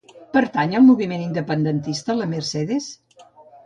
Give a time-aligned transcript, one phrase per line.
[0.37, 2.93] Pertany al moviment independentista la Mercedes?